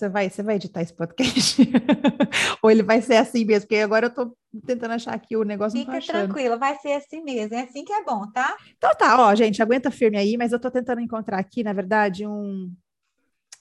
[0.00, 1.60] Você vai, você vai editar esse podcast?
[2.62, 3.68] Ou ele vai ser assim mesmo?
[3.68, 4.34] Porque agora eu tô
[4.66, 5.78] tentando achar aqui o negócio.
[5.78, 7.54] Fica tranquilo, vai ser assim mesmo.
[7.54, 8.56] É assim que é bom, tá?
[8.78, 12.26] Então tá, ó, gente, aguenta firme aí, mas eu tô tentando encontrar aqui, na verdade,
[12.26, 12.74] um.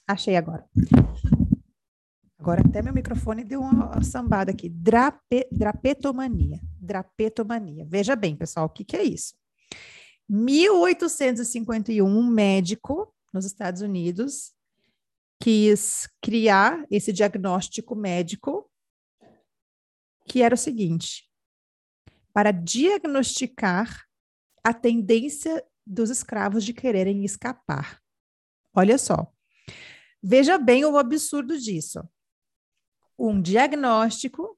[0.08, 0.63] Achei agora.
[2.39, 4.69] Agora até meu microfone deu uma sambada aqui.
[4.69, 6.62] Drape, drapetomania.
[6.80, 7.86] Drapetomania.
[7.86, 9.34] Veja bem, pessoal, o que, que é isso?
[10.30, 14.58] 1851, um médico nos Estados Unidos
[15.39, 18.69] quis criar esse diagnóstico médico,
[20.28, 21.30] que era o seguinte:
[22.34, 24.06] para diagnosticar
[24.63, 27.99] a tendência dos escravos de quererem escapar.
[28.73, 29.32] Olha só.
[30.21, 32.08] Veja bem o absurdo disso.
[33.17, 34.58] Um diagnóstico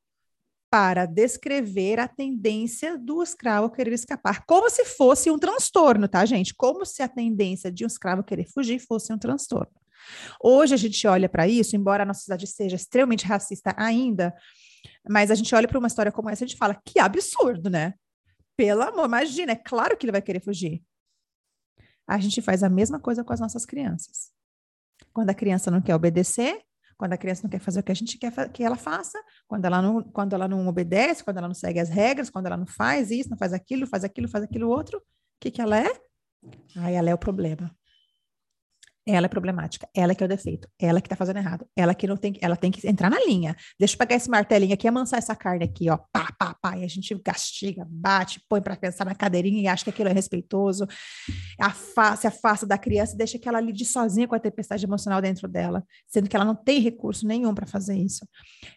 [0.69, 6.55] para descrever a tendência do escravo querer escapar, como se fosse um transtorno, tá, gente?
[6.55, 9.80] Como se a tendência de um escravo querer fugir fosse um transtorno.
[10.43, 14.33] Hoje a gente olha para isso, embora a nossa sociedade seja extremamente racista ainda,
[15.07, 17.69] mas a gente olha para uma história como essa e a gente fala: que absurdo,
[17.69, 17.93] né?
[18.55, 20.83] Pelo amor, imagina, é claro que ele vai querer fugir.
[22.07, 24.31] A gente faz a mesma coisa com as nossas crianças.
[25.13, 26.61] Quando a criança não quer obedecer,
[26.97, 29.65] quando a criança não quer fazer o que a gente quer que ela faça, quando
[29.65, 32.67] ela não, quando ela não obedece, quando ela não segue as regras, quando ela não
[32.67, 35.03] faz isso, não faz aquilo, faz aquilo, faz aquilo outro, o
[35.39, 35.91] que, que ela é?
[36.75, 37.75] Aí ela é o problema.
[39.07, 42.05] Ela é problemática, ela que é o defeito, ela que tá fazendo errado, ela que
[42.05, 43.55] não tem, ela tem que entrar na linha.
[43.79, 46.83] Deixa eu pegar esse martelinho aqui, amansar essa carne aqui, ó, pá, pá, pá, e
[46.83, 50.85] a gente castiga, bate, põe para pensar na cadeirinha e acha que aquilo é respeitoso,
[51.59, 55.19] afasta, se afasta da criança e deixa que ela lide sozinha com a tempestade emocional
[55.19, 58.23] dentro dela, sendo que ela não tem recurso nenhum para fazer isso.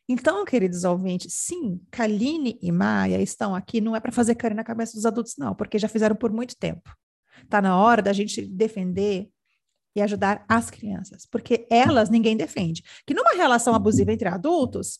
[0.08, 4.64] Então, queridos ouvintes, sim, Kaline e Maia estão aqui, não é para fazer carinho na
[4.64, 6.90] cabeça dos adultos, não, porque já fizeram por muito tempo.
[7.48, 9.28] Tá na hora da gente defender
[9.94, 12.82] e ajudar as crianças, porque elas ninguém defende.
[13.06, 14.98] Que numa relação abusiva entre adultos,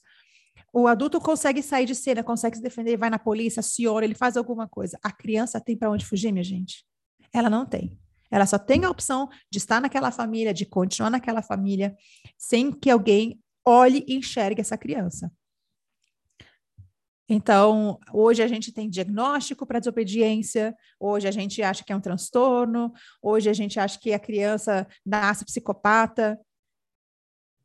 [0.73, 4.37] o adulto consegue sair de cena, consegue se defender, vai na polícia, aciona, ele faz
[4.37, 4.99] alguma coisa.
[5.03, 6.85] A criança tem para onde fugir, minha gente?
[7.33, 7.99] Ela não tem.
[8.31, 11.95] Ela só tem a opção de estar naquela família, de continuar naquela família,
[12.37, 15.31] sem que alguém olhe e enxergue essa criança.
[17.29, 22.01] Então, hoje a gente tem diagnóstico para desobediência, hoje a gente acha que é um
[22.01, 26.39] transtorno, hoje a gente acha que a criança nasce psicopata.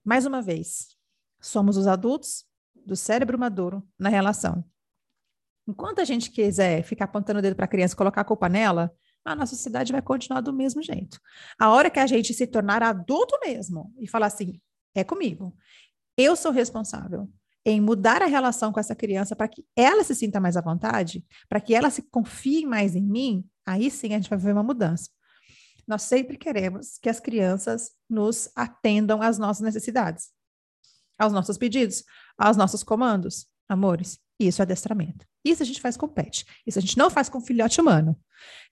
[0.03, 0.95] Mais uma vez,
[1.41, 4.63] somos os adultos do cérebro maduro na relação.
[5.67, 8.47] Enquanto a gente quiser ficar apontando o dedo para a criança e colocar a culpa
[8.47, 8.91] nela,
[9.25, 11.19] a nossa sociedade vai continuar do mesmo jeito.
[11.59, 14.59] A hora que a gente se tornar adulto mesmo e falar assim,
[14.95, 15.55] é comigo,
[16.17, 17.29] eu sou responsável,
[17.69, 21.23] em mudar a relação com essa criança para que ela se sinta mais à vontade,
[21.47, 24.63] para que ela se confie mais em mim, aí sim a gente vai ver uma
[24.63, 25.09] mudança.
[25.87, 30.29] Nós sempre queremos que as crianças nos atendam às nossas necessidades,
[31.17, 32.03] aos nossos pedidos,
[32.37, 33.47] aos nossos comandos.
[33.67, 35.25] Amores, isso é adestramento.
[35.45, 36.45] Isso a gente faz com pet.
[36.65, 38.19] Isso a gente não faz com filhote humano.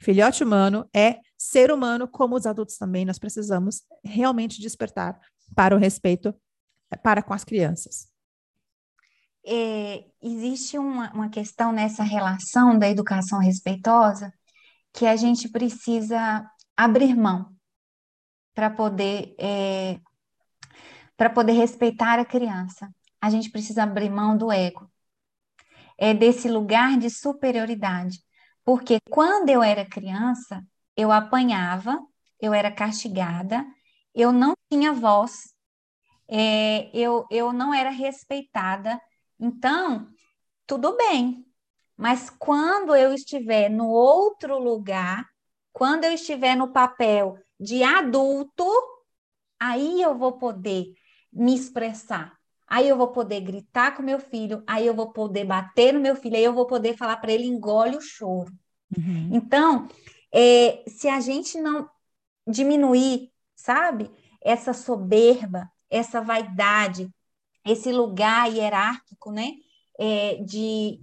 [0.01, 3.05] Filhote humano é ser humano, como os adultos também.
[3.05, 5.19] Nós precisamos realmente despertar
[5.55, 6.33] para o respeito
[7.03, 8.16] para com as crianças
[9.47, 14.33] é, existe uma, uma questão nessa relação da educação respeitosa
[14.93, 17.55] que a gente precisa abrir mão
[18.53, 19.99] para poder é,
[21.15, 22.93] para poder respeitar a criança.
[23.21, 24.91] A gente precisa abrir mão do ego,
[25.97, 28.21] é desse lugar de superioridade,
[28.65, 30.63] porque quando eu era criança
[30.95, 31.99] eu apanhava,
[32.39, 33.65] eu era castigada,
[34.13, 35.53] eu não tinha voz,
[36.27, 38.99] é, eu, eu não era respeitada
[39.39, 40.07] então,
[40.65, 41.45] tudo bem.
[41.95, 45.25] Mas quando eu estiver no outro lugar,
[45.73, 48.65] quando eu estiver no papel de adulto,
[49.59, 50.93] aí eu vou poder
[51.31, 52.37] me expressar.
[52.67, 56.15] Aí eu vou poder gritar com meu filho, aí eu vou poder bater no meu
[56.15, 58.51] filho, aí eu vou poder falar para ele engole o choro.
[58.95, 59.29] Uhum.
[59.31, 59.87] Então,
[60.31, 61.89] é, se a gente não
[62.45, 67.09] diminuir, sabe, essa soberba, essa vaidade,
[67.67, 69.51] esse lugar hierárquico, né?
[69.99, 70.99] É, de,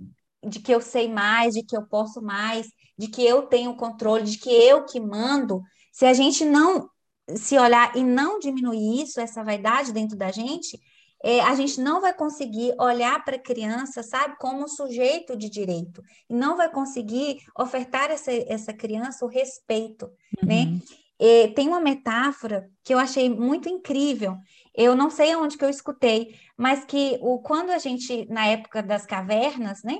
[0.46, 4.24] de que eu sei mais, de que eu posso mais, de que eu tenho controle,
[4.24, 5.61] de que eu que mando.
[5.92, 6.88] Se a gente não
[7.35, 10.79] se olhar e não diminuir isso, essa vaidade dentro da gente,
[11.24, 15.48] é, a gente não vai conseguir olhar para a criança, sabe, como um sujeito de
[15.48, 20.07] direito, e não vai conseguir ofertar essa, essa criança o respeito,
[20.42, 20.64] né?
[20.64, 20.74] uhum.
[20.74, 20.81] né?
[21.16, 24.37] É, tem uma metáfora que eu achei muito incrível,
[24.74, 28.82] eu não sei onde que eu escutei, mas que o, quando a gente, na época
[28.82, 29.98] das cavernas, né,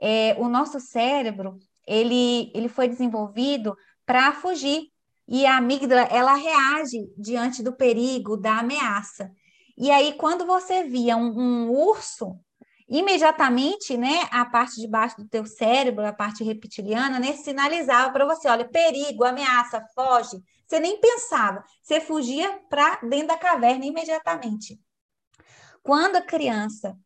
[0.00, 4.88] é, o nosso cérebro, ele, ele foi desenvolvido para fugir,
[5.26, 9.30] e a amígdala, ela reage diante do perigo, da ameaça.
[9.78, 12.36] E aí, quando você via um, um urso,
[12.90, 18.26] imediatamente, né, a parte de baixo do teu cérebro, a parte reptiliana, né, sinalizava para
[18.26, 20.42] você, olha, perigo, ameaça, foge.
[20.66, 24.80] Você nem pensava, você fugia para dentro da caverna imediatamente.
[25.84, 26.98] Quando a criança,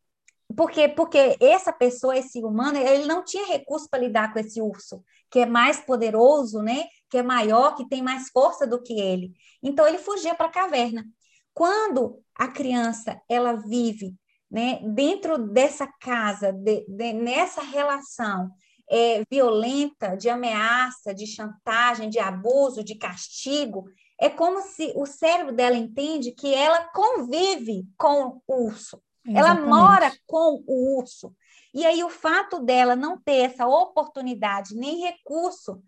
[0.56, 5.04] porque porque essa pessoa, esse humano, ele não tinha recurso para lidar com esse urso,
[5.30, 9.32] que é mais poderoso, né, que é maior, que tem mais força do que ele.
[9.62, 11.04] Então ele fugia para a caverna.
[11.52, 14.14] Quando a criança ela vive
[14.54, 18.52] né, dentro dessa casa, de, de, nessa relação
[18.88, 23.86] é, violenta, de ameaça, de chantagem, de abuso, de castigo,
[24.16, 29.36] é como se o cérebro dela entende que ela convive com o urso, Exatamente.
[29.36, 31.34] ela mora com o urso.
[31.74, 35.82] E aí o fato dela não ter essa oportunidade nem recurso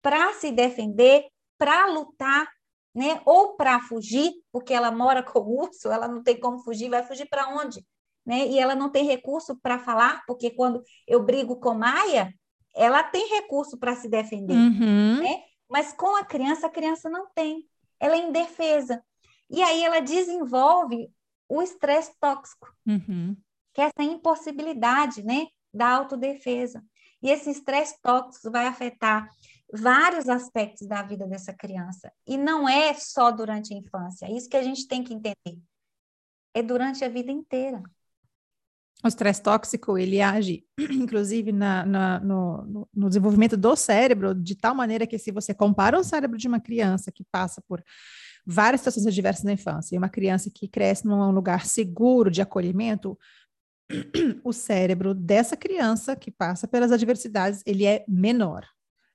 [0.00, 1.26] para se defender,
[1.58, 2.48] para lutar,
[2.94, 3.20] né?
[3.26, 7.02] Ou para fugir, porque ela mora com o urso, ela não tem como fugir, vai
[7.02, 7.84] fugir para onde?
[8.24, 8.46] Né?
[8.46, 12.32] E ela não tem recurso para falar, porque quando eu brigo com Maia,
[12.74, 15.22] ela tem recurso para se defender, uhum.
[15.22, 15.42] né?
[15.68, 17.66] Mas com a criança, a criança não tem.
[17.98, 19.02] Ela é indefesa.
[19.50, 21.10] E aí ela desenvolve
[21.48, 23.36] o estresse tóxico, uhum.
[23.74, 26.82] que é essa impossibilidade, né, da autodefesa.
[27.22, 29.28] E esse estresse tóxico vai afetar
[29.72, 32.12] vários aspectos da vida dessa criança.
[32.26, 34.26] E não é só durante a infância.
[34.26, 35.58] É isso que a gente tem que entender.
[36.54, 37.82] É durante a vida inteira.
[39.04, 44.74] O estresse tóxico, ele age, inclusive, na, na no, no, desenvolvimento do cérebro, de tal
[44.74, 47.82] maneira que se você compara o cérebro de uma criança que passa por
[48.46, 53.18] várias situações adversas na infância e uma criança que cresce num lugar seguro de acolhimento,
[54.44, 58.64] o cérebro dessa criança que passa pelas adversidades, ele é menor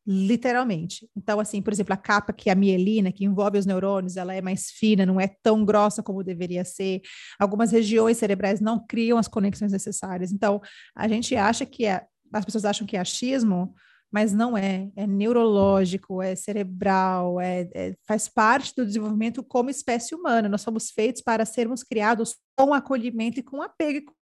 [0.07, 1.09] literalmente.
[1.17, 4.33] Então, assim, por exemplo, a capa que é a mielina, que envolve os neurônios, ela
[4.33, 7.01] é mais fina, não é tão grossa como deveria ser.
[7.37, 10.31] Algumas regiões cerebrais não criam as conexões necessárias.
[10.31, 10.61] Então,
[10.95, 13.75] a gente acha que é, as pessoas acham que é achismo,
[14.09, 14.89] mas não é.
[14.95, 20.47] É neurológico, é cerebral, é, é, faz parte do desenvolvimento como espécie humana.
[20.47, 24.15] Nós somos feitos para sermos criados com acolhimento e com apego.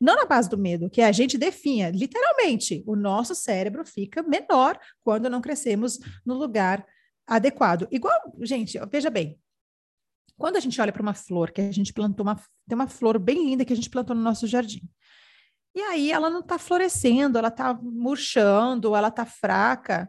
[0.00, 4.78] Não na base do medo, que a gente definha, literalmente, o nosso cérebro fica menor
[5.02, 6.86] quando não crescemos no lugar
[7.26, 7.88] adequado.
[7.90, 9.38] Igual, gente, veja bem,
[10.38, 12.36] quando a gente olha para uma flor que a gente plantou, uma,
[12.68, 14.82] tem uma flor bem linda que a gente plantou no nosso jardim.
[15.74, 20.08] E aí ela não está florescendo, ela está murchando, ela está fraca.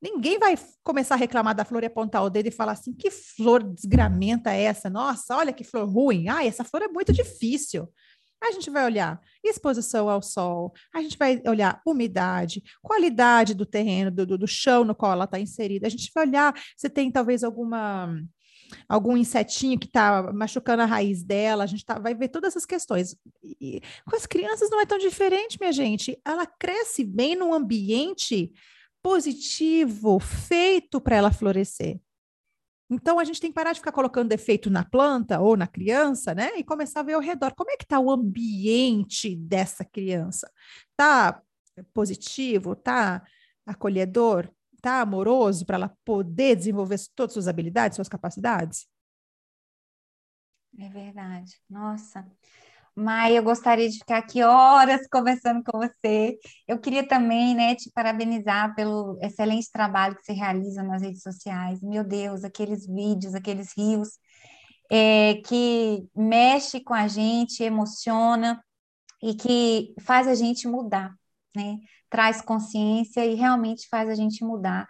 [0.00, 3.10] Ninguém vai começar a reclamar da flor e apontar o dedo e falar assim: que
[3.10, 4.90] flor desgramenta é essa?
[4.90, 6.28] Nossa, olha que flor ruim.
[6.28, 7.88] Ah, essa flor é muito difícil.
[8.42, 14.10] A gente vai olhar exposição ao sol, a gente vai olhar umidade, qualidade do terreno,
[14.10, 15.86] do, do chão no qual ela está inserida.
[15.86, 18.14] A gente vai olhar se tem talvez alguma
[18.88, 22.66] algum insetinho que está machucando a raiz dela, a gente tá, vai ver todas essas
[22.66, 23.14] questões.
[23.60, 26.18] E com as crianças não é tão diferente, minha gente.
[26.24, 28.52] Ela cresce bem num ambiente
[29.02, 32.00] positivo, feito para ela florescer.
[32.92, 36.34] Então a gente tem que parar de ficar colocando defeito na planta ou na criança,
[36.34, 36.50] né?
[36.56, 37.54] E começar a ver ao redor.
[37.54, 40.50] Como é que está o ambiente dessa criança?
[40.96, 41.40] Tá
[41.94, 42.76] positivo?
[42.76, 43.22] Tá
[43.66, 44.52] acolhedor?
[44.82, 48.88] tá amoroso para ela poder desenvolver todas as suas habilidades, suas capacidades?
[50.76, 51.56] É verdade.
[51.70, 52.26] Nossa.
[52.94, 56.38] Maia, eu gostaria de ficar aqui horas conversando com você.
[56.68, 61.80] Eu queria também, né, te parabenizar pelo excelente trabalho que você realiza nas redes sociais.
[61.82, 64.10] Meu Deus, aqueles vídeos, aqueles rios
[64.90, 68.62] é, que mexe com a gente, emociona
[69.22, 71.14] e que faz a gente mudar,
[71.56, 71.78] né?
[72.12, 74.86] traz consciência e realmente faz a gente mudar.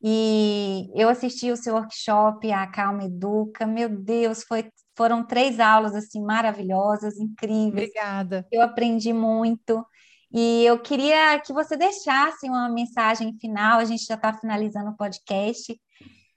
[0.00, 4.70] E eu assisti o seu workshop, a Calma Educa, meu Deus, foi,
[5.00, 7.88] foram três aulas assim maravilhosas, incríveis.
[7.88, 8.46] Obrigada.
[8.52, 9.82] Eu aprendi muito.
[10.30, 14.96] E eu queria que você deixasse uma mensagem final, a gente já está finalizando o
[14.98, 15.74] podcast,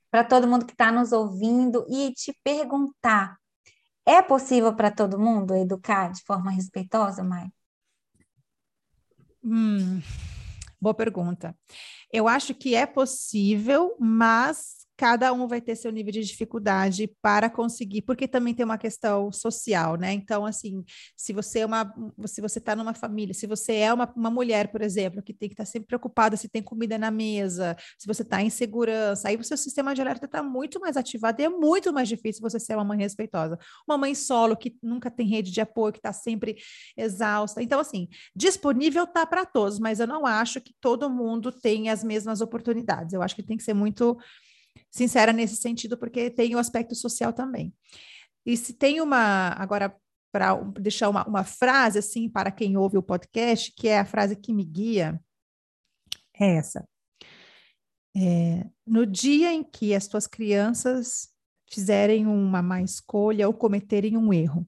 [0.10, 3.36] para todo mundo que está nos ouvindo e te perguntar:
[4.06, 7.52] é possível para todo mundo educar de forma respeitosa, Maia?
[9.44, 10.02] Hum,
[10.80, 11.54] boa pergunta.
[12.10, 17.50] Eu acho que é possível, mas cada um vai ter seu nível de dificuldade para
[17.50, 20.14] conseguir, porque também tem uma questão social, né?
[20.14, 20.82] Então, assim,
[21.14, 21.94] se você é uma,
[22.26, 25.50] se você está numa família, se você é uma, uma mulher, por exemplo, que tem
[25.50, 29.28] que estar tá sempre preocupada se tem comida na mesa, se você está em segurança,
[29.28, 32.42] aí o seu sistema de alerta está muito mais ativado e é muito mais difícil
[32.42, 33.60] você ser uma mãe respeitosa.
[33.86, 36.56] Uma mãe solo que nunca tem rede de apoio, que está sempre
[36.96, 37.62] exausta.
[37.62, 42.06] Então, assim, disponível tá para todos, mas eu não acho que todo mundo tem as
[42.06, 43.12] mesmas oportunidades.
[43.12, 44.18] Eu acho que tem que ser muito
[44.92, 47.74] sincera nesse sentido, porque tem o aspecto social também.
[48.46, 49.96] E se tem uma, agora,
[50.32, 54.36] para deixar uma, uma frase assim para quem ouve o podcast, que é a frase
[54.36, 55.20] que me guia,
[56.40, 56.88] é essa.
[58.16, 61.30] É, no dia em que as tuas crianças
[61.70, 64.68] fizerem uma má escolha ou cometerem um erro,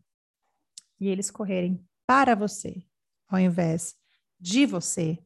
[0.99, 2.83] e eles correrem para você,
[3.27, 3.95] ao invés
[4.39, 5.19] de você,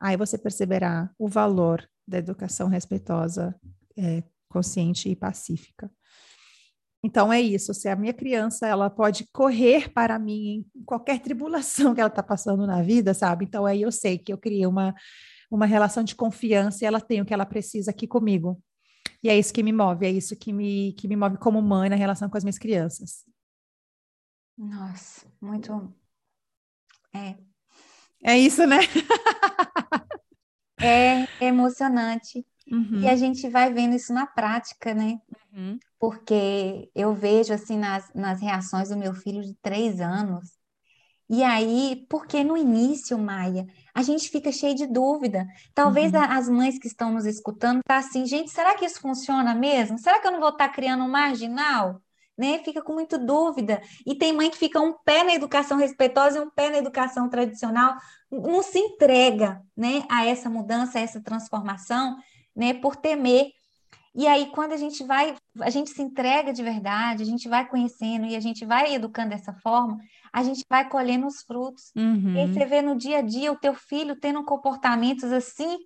[0.00, 3.58] aí você perceberá o valor da educação respeitosa
[3.98, 5.90] é, consciente e pacífica.
[7.02, 7.72] Então é isso.
[7.74, 12.22] Se a minha criança ela pode correr para mim em qualquer tribulação que ela está
[12.22, 13.44] passando na vida, sabe?
[13.44, 14.94] Então aí eu sei que eu criei uma
[15.50, 18.62] uma relação de confiança e ela tem o que ela precisa aqui comigo.
[19.22, 21.88] E é isso que me move, é isso que me que me move como mãe
[21.88, 23.24] na relação com as minhas crianças.
[24.56, 25.94] Nossa, muito
[27.14, 27.36] é.
[28.22, 28.78] É isso, né?
[30.80, 32.44] é emocionante.
[32.70, 33.00] Uhum.
[33.00, 35.18] E a gente vai vendo isso na prática, né?
[35.52, 35.78] Uhum.
[35.98, 40.58] Porque eu vejo assim nas, nas reações do meu filho de três anos.
[41.30, 45.46] E aí, porque no início, Maia, a gente fica cheio de dúvida.
[45.74, 46.20] Talvez uhum.
[46.20, 49.98] as mães que estão nos escutando tá assim, gente, será que isso funciona mesmo?
[49.98, 52.00] Será que eu não vou estar tá criando um marginal?
[52.36, 52.60] Né?
[52.60, 53.82] Fica com muita dúvida.
[54.06, 57.28] E tem mãe que fica um pé na educação respeitosa e um pé na educação
[57.28, 57.96] tradicional,
[58.30, 62.16] não se entrega, né, a essa mudança, a essa transformação
[62.58, 63.52] né, por temer.
[64.14, 67.68] E aí, quando a gente vai, a gente se entrega de verdade, a gente vai
[67.68, 69.96] conhecendo e a gente vai educando dessa forma,
[70.32, 71.92] a gente vai colhendo os frutos.
[71.96, 72.34] Uhum.
[72.36, 75.78] E você vê no dia a dia o teu filho tendo comportamentos assim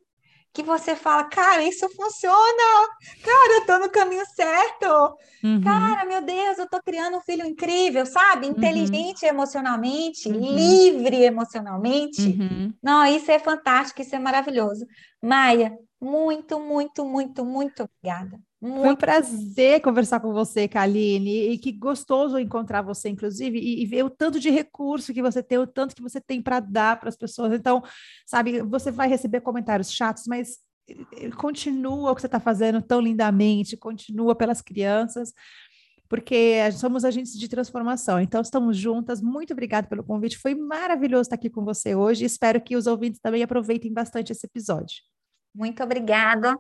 [0.55, 2.89] que você fala, cara, isso funciona,
[3.25, 5.63] cara, eu tô no caminho certo, uhum.
[5.63, 8.47] cara, meu Deus, eu tô criando um filho incrível, sabe?
[8.47, 8.53] Uhum.
[8.53, 9.29] Inteligente uhum.
[9.31, 10.55] emocionalmente, uhum.
[10.55, 12.21] livre emocionalmente.
[12.21, 12.73] Uhum.
[12.83, 14.87] Não, isso é fantástico, isso é maravilhoso.
[15.23, 15.73] Maia,
[16.03, 18.41] muito, muito, muito, muito obrigada.
[18.61, 18.81] Muito.
[18.81, 23.87] Foi um prazer conversar com você, Kaline, e que gostoso encontrar você, inclusive, e, e,
[23.87, 26.99] ver o tanto de recurso que você tem, o tanto que você tem para dar
[26.99, 27.53] para as pessoas.
[27.53, 27.85] Então,
[28.27, 30.59] sabe, você vai receber comentários chatos, mas
[31.37, 35.33] continua o que você está fazendo tão lindamente, continua pelas crianças,
[36.09, 38.21] porque somos agentes de transformação.
[38.21, 39.21] Então, estamos juntas.
[39.21, 40.37] Muito obrigada pelo convite.
[40.37, 42.25] Foi maravilhoso estar aqui com você hoje.
[42.25, 44.97] Espero que os ouvintes também aproveitem bastante esse episódio.
[45.55, 46.59] Muito obrigada.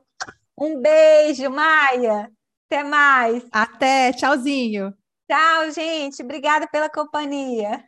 [0.58, 2.30] Um beijo, Maia.
[2.66, 3.44] Até mais.
[3.50, 4.94] Até, tchauzinho.
[5.30, 6.22] Tchau, gente.
[6.22, 7.84] Obrigada pela companhia.